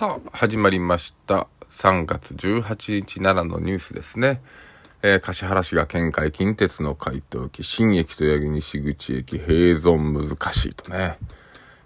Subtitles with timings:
[0.00, 1.46] さあ始まりました。
[1.68, 4.40] 3月18日奈良のニュースですね、
[5.02, 11.18] えー、橿原市が県会近鉄の回答機新駅と八木西口駅併存難しいとね、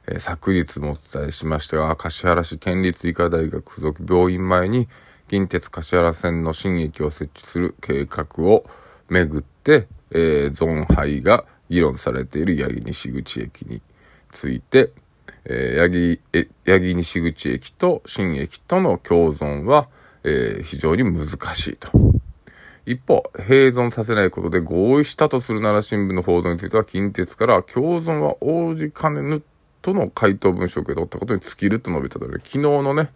[0.06, 4.86] えー、昨日もお伝えしましたが橿原市県立医科大学附属病院前に
[5.26, 8.64] 近鉄橿原線の新駅を設置する計画を
[9.08, 13.82] めぐって、えー、存廃が議論されている八木西口駅に
[14.30, 14.92] ついて
[15.46, 15.90] えー、八
[16.34, 19.88] 木、八木西口駅と新駅との共存は、
[20.24, 21.90] えー、非常に難しいと。
[22.86, 29.42] 一方、併存させないことで合意したとする奈良新聞の報道については、近鉄から共存は応じかねぬ
[29.80, 33.10] との回答文書を受け取ったことに尽きると述べたので、昨日のね、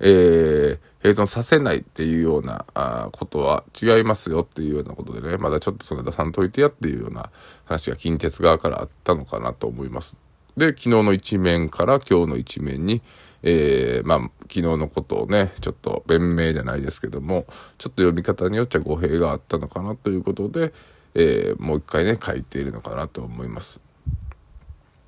[0.00, 7.30] えー、併存させないっていうようなあことは違いますよっていうようなことでね、まだちょっとそれ出さんといてやっていうような
[7.64, 10.16] 話が近鉄側からあったのかなと思います。
[10.60, 13.00] で、昨日の一面から今日の一面に、
[13.42, 17.46] えー、まあ、昨日のことをね、ちょっと弁明じゃないですけども、
[17.78, 20.74] ちょっと読み方によっちゃ語弊があったのかなということで、
[21.14, 23.80] えー、もう一回ね、書いているのかなと思います。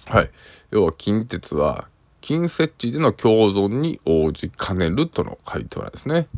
[0.07, 0.31] はい。
[0.71, 1.87] 要は近鉄は、
[2.23, 6.29] 近設置での共存に応じかねるとの回答なんですね。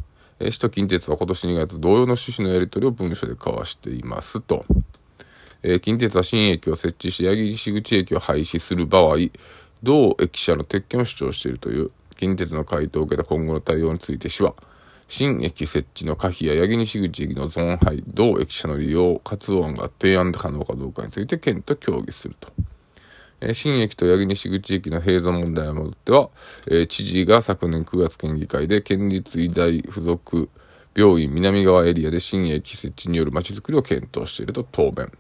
[0.41, 4.65] えー、首都近鉄は今年2月同様の趣旨のやり取りを文書で交わしていますと。
[5.67, 9.17] えー、近鉄は新駅を設置し、八木西口駅を廃止する場合、
[9.83, 14.55] 同駅舎の撤去を主張しているという近鉄の回答を受けた今後の対応について市は、
[15.09, 22.53] 新駅設置の可否や八木西口駅のゾーン廃、同駅舎の利用、活動案が提案可能かどうかについて県と協議すると。
[23.41, 26.29] えー、新駅と八木西口駅の併存問題をめっては、
[26.67, 30.51] えー、知事が昨年9月県議会で県立医大附属
[30.95, 35.11] 病院南側エリアで新駅設置によるまちづくりを検討していると答弁。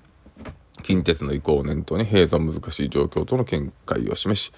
[0.84, 4.52] 近鉄の移行を念頭に閉山難しい状況との見解を示し、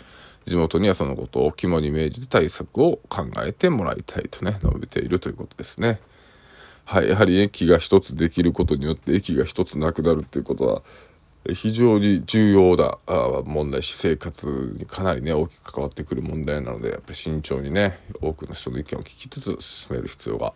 [0.44, 6.00] 地元にはそのことを肝に銘じて対策を考えてもらいたいとね、述べているということですね。
[6.84, 10.82] はい、やはり駅が一つできることによって駅が一つなくなるっていうことは、
[11.54, 12.98] 非常に重要な
[13.44, 20.54] 問題、私生活にかなりね、大きく関わってくる問題なので、やっぱり慎重にね、多くの人の意見を聞きつつ進める必要が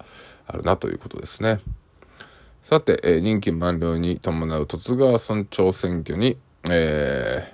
[0.48, 1.60] あるなということですね。
[2.62, 6.38] さて、えー、任期満了に伴う十津川村長選挙に、
[6.68, 7.52] え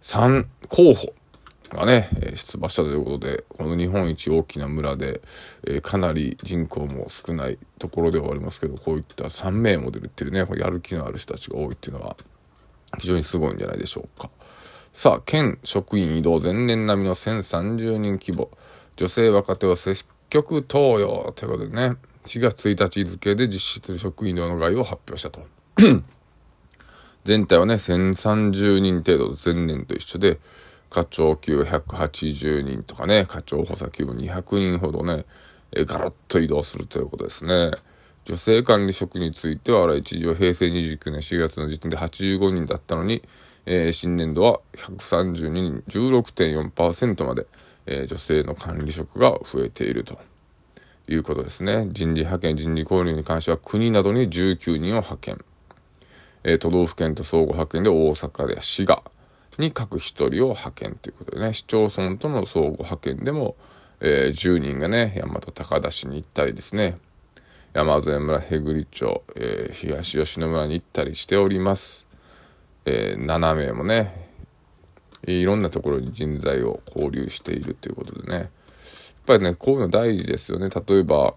[0.00, 1.14] ー、3候補
[1.70, 5.22] がね、出馬したということで、この日本一大きな村で、
[5.66, 12.16] えー、かなり人口も少ないところではありますけど、こういった3名モデルっていうね、やる気のある人たちが多いっていうのは、
[12.98, 14.30] 非常にすごいんじゃないでしょうか。
[14.92, 18.50] さあ、県職員移動前年並みの1030人規模、
[18.96, 25.46] 女性若手を積極登用ということでね、4月1日付で実施する職員のの概要を発表したと。
[27.24, 30.38] 全体はね、1030人程度前年と一緒で、
[30.88, 35.26] 課長級180人とかね、課長補佐級も200人ほどね、
[35.72, 37.72] えガラッと移動するということですね。
[38.24, 43.22] 女性管理職については、一時は平成29年4月の時点で85人だったのに、
[43.66, 47.46] えー、新年度は132人、16.4%まで、
[47.84, 50.18] えー、女性の管理職が増えていると。
[51.08, 51.88] いうことですね。
[51.90, 55.44] 人事派遣、人事交流に関しては国などに19人を派遣。
[56.44, 59.02] えー、都道府県と相互派遣で大阪で滋賀
[59.58, 63.56] に各1人を派遣ということでね、市町村との相互派遣でも、
[64.00, 66.98] えー、10人がね、大和高田市に行ったりですね、
[67.72, 72.06] 山添村、へぐり町、えー、東吉野村に行ったりしております。
[72.86, 74.28] えー、7名もね、
[75.26, 78.50] いろんなところに人材を交流しているということでね、
[79.24, 80.68] ぱりね、こういうの大事ですよね。
[80.70, 81.34] 例えば、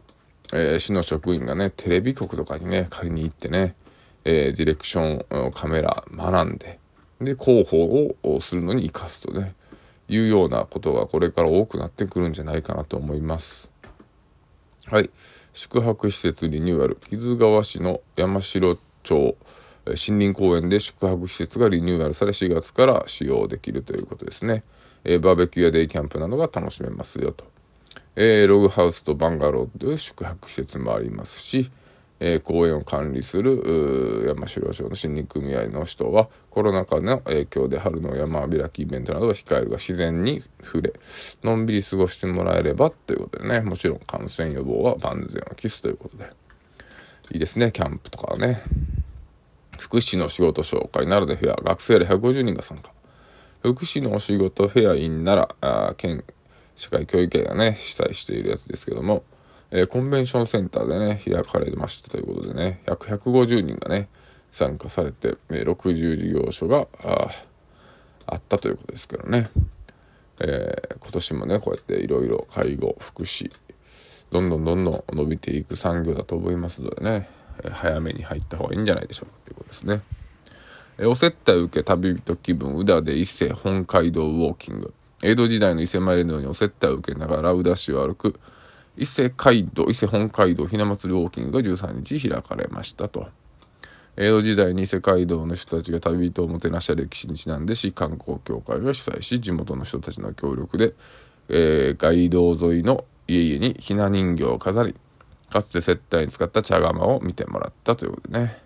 [0.53, 3.75] えー、市の職員がね、テレビ局とかにね、借りに行ってね、
[4.24, 6.80] えー、ディレクション、カメラ学んで、
[7.22, 9.56] で、広報をするのに生かすとね、
[10.09, 13.70] いうようなことがこれから多くなってくるんじゃないかなと思います。
[14.88, 15.09] はい。
[15.53, 16.96] 宿泊施設リニューアル。
[16.96, 19.36] 木津川市の山城町
[19.86, 24.64] 森林公園で宿泊施設がリニューアルされ4月から使用できるということですね。
[25.03, 27.46] えー、バーベキューやデイキャンプなどが楽しめますよと。
[28.19, 31.69] えー、ログハウスとバンガローという宿泊施設もありますし、
[32.19, 40.93] えー、公園を管理する山城町の森林組合の人はコロナ禍の影響で春の山開きイベントなどを控えるが自然に触れ
[41.43, 46.31] のんびり過ごしてもらえればということでねもちろん感染予防は万全を期すということで。
[47.29, 48.63] いいですねキャンプとかはね。
[49.78, 52.91] 福祉の仕事紹介ならでフェア学生ら150人が参加。
[53.61, 56.23] 福祉のお仕事フェアインなら県
[56.78, 59.24] 社会教育会がね、主催しているやつですけども、
[59.72, 64.08] えー、コンベンションセンターでね、開かれましたということでね、約150人がね、
[64.52, 67.29] 参加されて、えー、60事業所があ
[68.28, 69.50] あったということですけどね。
[70.40, 73.52] えー、今年もねこうやっていろいろ介護福祉
[74.30, 77.30] どんどんどんどん伸びていく産業だと思いますのでね、
[77.64, 80.02] えー、早めに入った方がいいんじゃないでしょうかということですね。
[81.00, 88.40] えー、お接待受け旅人気分宇田で伊勢本街道ウォーキング江戸時代の伊勢参りのようにお接待を受けながら宇田市を歩く
[88.97, 93.29] 伊勢街道伊勢本街道ひな祭りウォーキングが13日開かれましたと。
[94.19, 100.96] 江戸時代に世界道の人たちが旅人をもてなした歴史にちなんで市観光協会が主催し地元の人たちの協力で、
[101.49, 104.96] えー、街道沿いの家々にひな人形を飾り
[105.52, 108.58] かつて接待に使った茶釜を見てもらったということでね、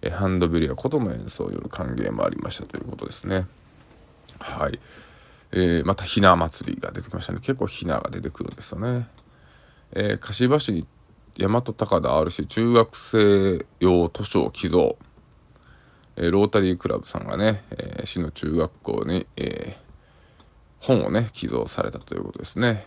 [0.00, 3.46] えー、ハンドベルや琴の演奏による歓迎もありましたということですね。
[4.40, 4.80] はい、
[5.56, 7.38] えー、またひな祭りが出てきましたね。
[7.38, 9.08] 結構ひなが出てくるんですよね、
[9.92, 10.84] えー、柏市に
[11.38, 14.98] 大和高田 RC 中学生用図書を寄贈、
[16.16, 19.76] えー、ロータリークラブさんがね、えー、市の中学校に、え、
[20.80, 22.86] 本をね寄贈されたということですね。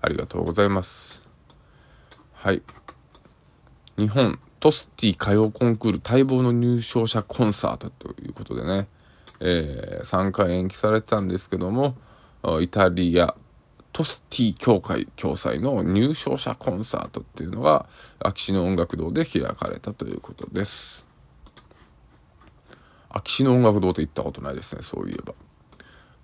[0.00, 1.26] ありがとうございます。
[2.32, 2.62] はい。
[3.98, 8.86] 日本トスティ歌謡コンクール待望の入賞者コンサートということでね、
[9.40, 11.96] えー、3回延期されてたんですけども
[12.60, 13.34] イタリア
[13.94, 17.86] トスティ協会共催の入賞者コンサートっていうのが
[18.18, 21.06] 秋篠音楽堂で開かれたということです。
[23.08, 25.34] 秋篠音楽堂って行ったことないですね、そういえば。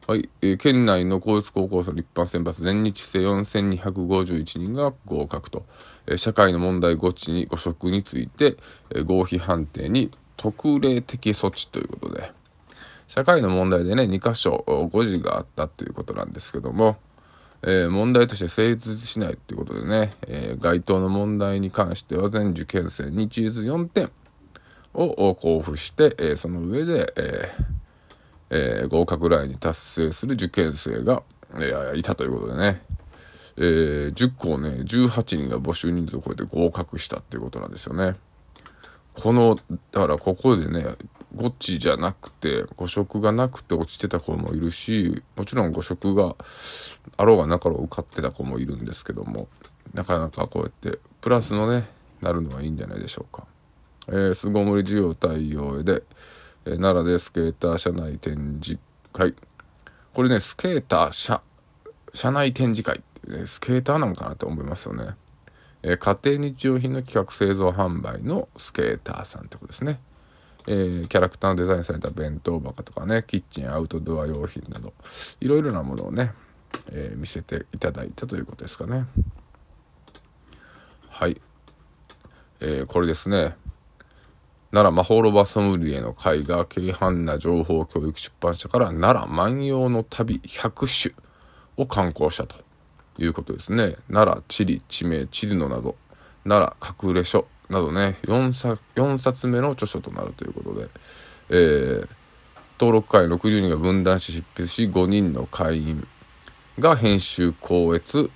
[0.08, 5.64] はい、えー、県内の公立高校生の一般選抜全日制4251人が合格と、
[6.08, 8.56] えー、社会の問題誤知に誤植について、
[8.90, 12.32] えー、合否判定に特例的措置ということで
[13.10, 16.96] 社会の問題でね2箇所誤字があったということなんですけども、
[17.62, 24.12] えー、問題として成立しないということでね、えー、該当の問題に関しては全受験生にチーズ4点
[24.94, 27.52] を交付して、えー、その上で、え
[28.50, 31.24] えー、合格ラインに達成する受験生が、
[31.58, 32.80] えいたということでね、
[33.56, 33.60] え
[34.14, 38.14] 10校ね18人が募集人数を超えて合格したっていうことなんですよね。
[39.14, 39.56] この
[39.90, 40.84] だからここでね
[41.34, 46.34] ゴチじゃなくて誤植がなくて落ちてた子もいるしもちろん誤植が
[47.16, 49.48] あろうがなかろう受かってた子もいるんですけども
[49.94, 51.88] なかなかこうやってプラスのね
[52.20, 53.46] なるのはいいんじゃないでしょうか。
[54.08, 56.02] えー、巣ごもり需要対応で、
[56.64, 58.80] えー、奈良でスケーター車内展示
[59.12, 59.34] 会
[60.12, 61.40] これねスケーター車
[62.12, 65.14] 車内展示会ってねスケーターなのかなって思いますよね。
[65.82, 70.00] えー、家庭日用品の企画製造販売のスケーターさんってことですね。
[70.72, 74.92] えー、キャラクターのデザインされた弁当箱とかねキッチンアウトドア用品など
[75.40, 76.32] いろいろなものをね、
[76.92, 79.06] えー、見せていただいたということですかね。
[81.08, 81.40] はい、
[82.60, 83.56] えー、これですね。
[84.70, 91.14] 奈良魔法ロバソムリエの会が軽犯な情報教育出版社から奈良万葉の旅100種
[91.76, 92.54] を刊行したと
[93.18, 93.96] いうことですね。
[94.08, 95.96] 奈良地理地名地図のなど
[96.44, 100.88] 奈良隠れ書などね 4, 冊4冊目の著書となるということで、
[101.50, 102.08] えー、
[102.78, 106.06] 登録会60人が分断し執筆し5人の会員
[106.78, 108.30] が編集校閲、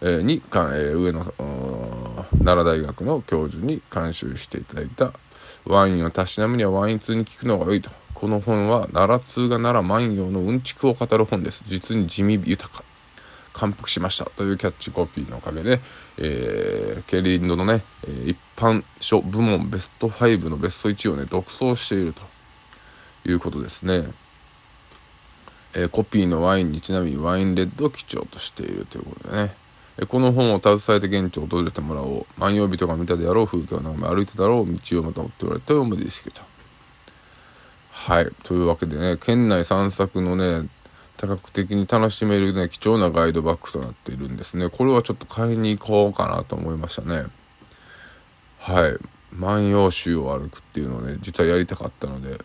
[0.00, 1.24] えー、に、えー、上野
[2.44, 5.12] 奈良大学の教授に監修していただいた。
[5.66, 7.90] ワインをたしなむにはワイン通に聞くのが良いと。
[8.12, 11.62] この本は奈良通が奈良万葉のうんちくを語る本です。
[11.66, 12.84] 実に地味豊か。
[13.54, 15.80] 感服しましたというキャッチコピーのおかげで、
[16.18, 17.84] えー、ケリンドのね、
[18.26, 22.22] 一般書部門ベスト5のベスト1をね、独走していると
[23.24, 24.12] いうことですね。
[25.72, 29.64] えー、コピーのワインにちなみにワインレッドを基調としているということでね。
[30.08, 32.40] この本を携えて現地を訪れてもらおう。
[32.40, 36.42] 万葉人が見たであろう風景を眺め歩いてだろう道をまとっておられた思いでしけた。
[37.92, 38.28] はい。
[38.42, 40.68] というわけでね、県内散策のね、
[41.16, 44.68] 多角的に楽しめるね、貴重なガイドバッグとなっているんですね。
[44.68, 47.24] これはちょっと買いに行こうかなと思いましたね。
[48.58, 48.96] はい。
[49.32, 52.38] 万葉集を歩くっていうのをね、実はやりたかったので、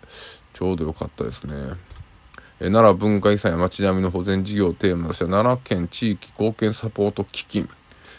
[0.53, 1.53] ちょうど良かったですね。
[2.59, 7.69] え奈良文化遺産や町並みの保全事業をテーマとした奈良県地域貢献サポート基金、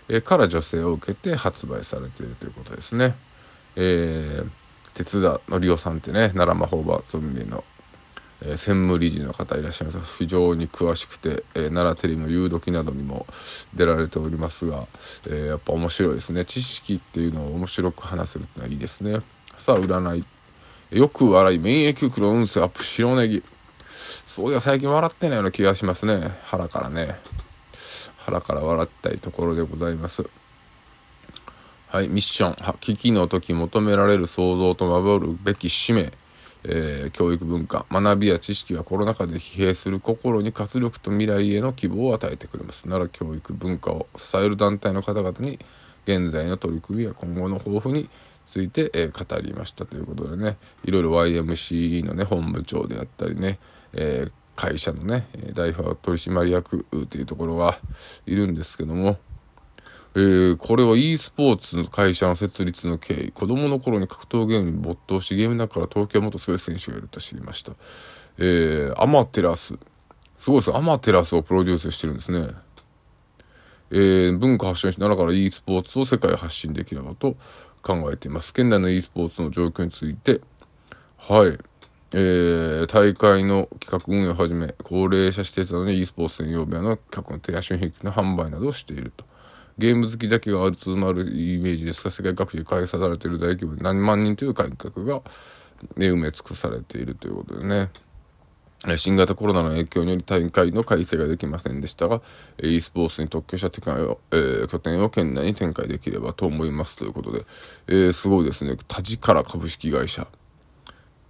[0.08, 3.14] えから助成を受けて発売されているということですね。
[3.76, 4.50] えー、
[4.94, 7.64] 鉄田のりおさんってね、奈良魔法場ゾンビの
[8.42, 10.18] えー、専務理事の方いらっしゃいます。
[10.18, 13.26] 非常に詳しくて、えー、奈良テレビの「夕時」などにも
[13.74, 14.86] 出られておりますが、
[15.26, 16.44] えー、やっぱ面白いですね。
[16.44, 19.20] 知識っていうのを面白く話せるってのはいいですね。
[19.58, 20.24] さあ占い。
[20.90, 23.42] よく笑い免疫力の運勢アップ白ネギ。
[24.26, 26.36] そういや最近笑ってないような気がしますね。
[26.44, 27.18] 腹からね。
[28.16, 30.28] 腹から笑ったいところでございます。
[31.88, 32.78] はいミッション。
[32.78, 36.12] 危機の時求められる想像と守るべき使命。
[36.64, 42.84] えー、教育文化、学びや知識はコロナ禍で疲弊する心に活力と未来への希望を与えてくれます。
[42.84, 45.58] 奈良教育文化を支える団体の方々に、
[46.04, 48.08] 現在の取り組みや今後の抱負に
[48.46, 53.58] ついて、えー、語りましたということでね、いろいろ YMCE のね、本部長であったりね、
[53.92, 57.78] えー、会社のね、代表取締役というところが
[58.26, 59.18] いるんですけども、
[60.16, 67.72] えー、これは e スポーツの会社の設立の経緯、子供の頃に格闘ゲームに没頭し、ゲームの中から東京元スウェ選手がいると知りました。
[68.38, 69.78] えー、アマテラス。
[70.38, 70.74] すごいです。
[70.74, 72.48] アマテラスをプロデュースしてるんですね。
[73.92, 77.36] えー、文化発信しながら e スポーツを世界発信できればと
[77.82, 78.52] 考えています。
[78.52, 80.40] 県内の e スポーツの状況について、
[81.18, 81.58] はい。
[82.12, 89.29] えー、大会の企画運営をはじめ、高齢者施設などに e スポーツ専用部屋の企画の提案商品の販売などをしていると。
[89.80, 95.22] ゲーム好きだけが集まるイメージですが、世界各地で開催されている大規模で何万人という改革が、
[95.96, 97.90] ね、埋め尽くされているということでね。
[98.96, 102.22] 新型コロナの影響により大会の開催ができませんでしたが、
[102.62, 107.44] e スポーツに特許したを、えー、拠点を県内に展開できればと思いますということで、
[107.88, 108.76] えー、すごいですね。
[108.88, 110.26] 田力株式会社。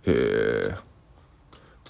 [0.07, 0.77] えー、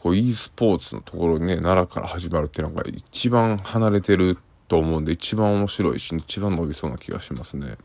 [0.01, 4.39] こう e スポーツのところにね、奈良から始まるっていうのが一番離れてる
[4.71, 7.77] と思うんで、一番面白いし、一番伸びそうな気がしますね。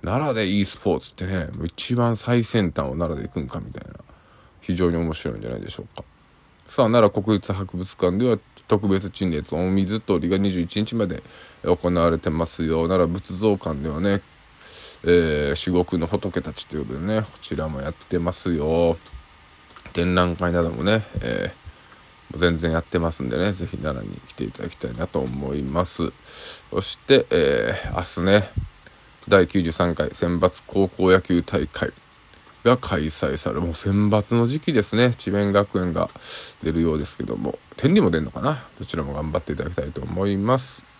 [0.00, 3.98] 奈良で e スポーツってね、一番最先端を奈良で行くんかみたいな、
[4.60, 6.04] 非常に面白いんじゃないでしょうか。
[6.68, 11.20] さあ、奈良国立博物館では特別陳列お水取りが21日まで
[11.64, 12.86] 行われてますよ。
[12.86, 14.22] 奈良仏像館ではね、
[15.02, 18.98] えー、至極の仏たちということでね、こちらもやってますよ。
[19.94, 21.61] 展覧会などもね、えー
[22.36, 26.12] 全然やってますんでね、ぜひ奈良に来ていただきたいなと思います。
[26.70, 28.50] そして、えー、明日ね、
[29.28, 31.92] 第93回選抜高校野球大会
[32.64, 33.60] が開催される。
[33.60, 35.14] もう選抜の時期ですね。
[35.16, 36.08] 智弁学園が
[36.62, 38.66] 出るようですけども、天理も出るのかな？
[38.78, 40.91] どちらも頑張っていただきたいと思います。